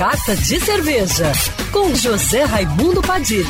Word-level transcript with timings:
Carta 0.00 0.34
de 0.34 0.58
Cerveja, 0.58 1.30
com 1.70 1.94
José 1.94 2.44
Raimundo 2.44 3.02
Padilha. 3.02 3.44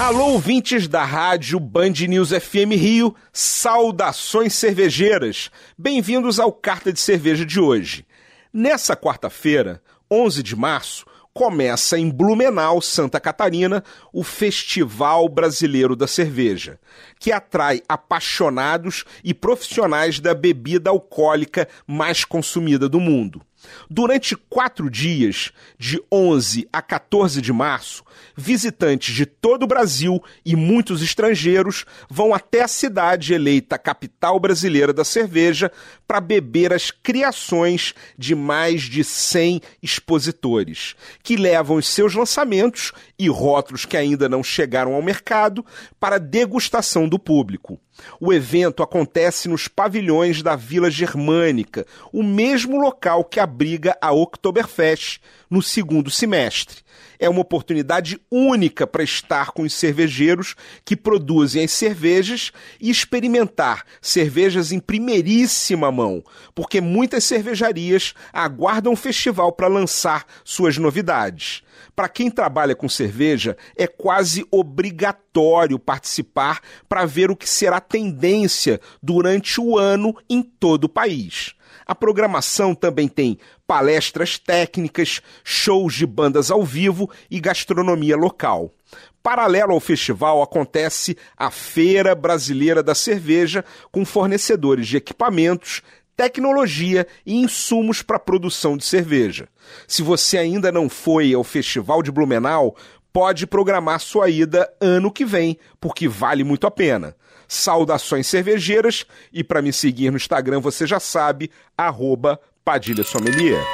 Alô, 0.00 0.28
ouvintes 0.28 0.88
da 0.88 1.04
rádio 1.04 1.60
Band 1.60 1.92
News 2.08 2.30
FM 2.30 2.72
Rio, 2.72 3.14
saudações 3.30 4.54
cervejeiras. 4.54 5.50
Bem-vindos 5.76 6.40
ao 6.40 6.50
Carta 6.50 6.90
de 6.90 7.00
Cerveja 7.00 7.44
de 7.44 7.60
hoje. 7.60 8.06
Nessa 8.50 8.96
quarta-feira, 8.96 9.82
11 10.10 10.42
de 10.42 10.56
março, 10.56 11.04
começa 11.38 11.96
em 11.96 12.10
Blumenau, 12.10 12.82
Santa 12.82 13.20
Catarina, 13.20 13.84
o 14.12 14.24
Festival 14.24 15.28
Brasileiro 15.28 15.94
da 15.94 16.08
Cerveja, 16.08 16.80
que 17.20 17.30
atrai 17.30 17.80
apaixonados 17.88 19.04
e 19.22 19.32
profissionais 19.32 20.18
da 20.18 20.34
bebida 20.34 20.90
alcoólica 20.90 21.68
mais 21.86 22.24
consumida 22.24 22.88
do 22.88 22.98
mundo. 22.98 23.40
Durante 23.90 24.36
quatro 24.36 24.90
dias, 24.90 25.52
de 25.78 26.02
11 26.12 26.68
a 26.72 26.80
14 26.80 27.40
de 27.40 27.52
março, 27.52 28.04
visitantes 28.36 29.14
de 29.14 29.26
todo 29.26 29.64
o 29.64 29.66
Brasil 29.66 30.22
e 30.44 30.54
muitos 30.54 31.02
estrangeiros 31.02 31.84
vão 32.08 32.32
até 32.32 32.62
a 32.62 32.68
cidade 32.68 33.34
eleita 33.34 33.78
capital 33.78 34.38
brasileira 34.38 34.92
da 34.92 35.04
cerveja 35.04 35.72
para 36.08 36.22
beber 36.22 36.72
as 36.72 36.90
criações 36.90 37.94
de 38.16 38.34
mais 38.34 38.82
de 38.82 39.04
100 39.04 39.60
expositores, 39.82 40.96
que 41.22 41.36
levam 41.36 41.76
os 41.76 41.86
seus 41.86 42.14
lançamentos 42.14 42.92
e 43.18 43.28
rótulos 43.28 43.84
que 43.84 43.96
ainda 43.96 44.26
não 44.26 44.42
chegaram 44.42 44.94
ao 44.94 45.02
mercado 45.02 45.64
para 46.00 46.16
degustação 46.16 47.06
do 47.06 47.18
público. 47.18 47.78
O 48.20 48.32
evento 48.32 48.82
acontece 48.82 49.48
nos 49.48 49.68
pavilhões 49.68 50.42
da 50.42 50.56
Vila 50.56 50.90
Germânica, 50.90 51.86
o 52.12 52.22
mesmo 52.22 52.80
local 52.80 53.24
que 53.24 53.40
abriga 53.40 53.96
a 54.00 54.12
Oktoberfest 54.12 55.20
no 55.50 55.60
segundo 55.60 56.10
semestre. 56.10 56.82
É 57.18 57.28
uma 57.28 57.40
oportunidade 57.40 58.20
única 58.30 58.86
para 58.86 59.02
estar 59.02 59.50
com 59.50 59.62
os 59.62 59.72
cervejeiros 59.72 60.54
que 60.84 60.96
produzem 60.96 61.64
as 61.64 61.72
cervejas 61.72 62.52
e 62.80 62.90
experimentar 62.90 63.84
cervejas 64.00 64.70
em 64.70 64.78
primeiríssima 64.78 65.90
mão, 65.98 66.22
porque 66.54 66.80
muitas 66.80 67.24
cervejarias 67.24 68.14
aguardam 68.32 68.92
o 68.92 68.96
festival 68.96 69.50
para 69.50 69.66
lançar 69.66 70.24
suas 70.44 70.78
novidades. 70.78 71.62
Para 71.96 72.08
quem 72.08 72.30
trabalha 72.30 72.76
com 72.76 72.88
cerveja, 72.88 73.56
é 73.76 73.88
quase 73.88 74.46
obrigatório 74.52 75.78
participar 75.78 76.60
para 76.88 77.04
ver 77.04 77.30
o 77.30 77.36
que 77.36 77.48
será 77.48 77.80
tendência 77.80 78.80
durante 79.02 79.60
o 79.60 79.76
ano 79.76 80.14
em 80.30 80.40
todo 80.40 80.84
o 80.84 80.88
país. 80.88 81.54
A 81.86 81.94
programação 81.94 82.74
também 82.74 83.08
tem 83.08 83.38
palestras 83.66 84.38
técnicas, 84.38 85.20
shows 85.44 85.94
de 85.94 86.06
bandas 86.06 86.50
ao 86.50 86.64
vivo 86.64 87.10
e 87.30 87.40
gastronomia 87.40 88.16
local. 88.16 88.70
Paralelo 89.22 89.72
ao 89.72 89.80
festival 89.80 90.42
acontece 90.42 91.16
a 91.36 91.50
Feira 91.50 92.14
Brasileira 92.14 92.82
da 92.82 92.94
Cerveja, 92.94 93.64
com 93.90 94.04
fornecedores 94.04 94.86
de 94.86 94.96
equipamentos, 94.96 95.82
tecnologia 96.16 97.06
e 97.24 97.36
insumos 97.36 98.02
para 98.02 98.16
a 98.16 98.20
produção 98.20 98.76
de 98.76 98.84
cerveja. 98.84 99.48
Se 99.86 100.02
você 100.02 100.36
ainda 100.36 100.72
não 100.72 100.88
foi 100.88 101.32
ao 101.32 101.44
Festival 101.44 102.02
de 102.02 102.10
Blumenau, 102.10 102.74
pode 103.12 103.46
programar 103.46 104.00
sua 104.00 104.28
ida 104.28 104.70
ano 104.80 105.10
que 105.10 105.24
vem, 105.24 105.58
porque 105.80 106.08
vale 106.08 106.44
muito 106.44 106.66
a 106.66 106.70
pena. 106.70 107.14
Saudações 107.46 108.26
cervejeiras 108.26 109.06
e 109.32 109.42
para 109.42 109.62
me 109.62 109.72
seguir 109.72 110.10
no 110.10 110.16
Instagram 110.16 110.60
você 110.60 110.86
já 110.86 111.00
sabe, 111.00 111.50
arroba 111.76 112.38
Padilha 112.64 113.04
Sommelier. 113.04 113.64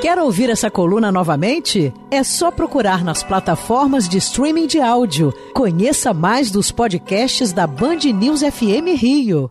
Quer 0.00 0.18
ouvir 0.18 0.48
essa 0.48 0.70
coluna 0.70 1.12
novamente? 1.12 1.92
É 2.10 2.22
só 2.22 2.50
procurar 2.50 3.04
nas 3.04 3.22
plataformas 3.22 4.08
de 4.08 4.18
streaming 4.18 4.66
de 4.66 4.80
áudio. 4.80 5.32
Conheça 5.54 6.14
mais 6.14 6.50
dos 6.50 6.70
podcasts 6.70 7.52
da 7.52 7.66
Band 7.66 7.98
News 8.14 8.40
FM 8.40 8.96
Rio. 8.96 9.50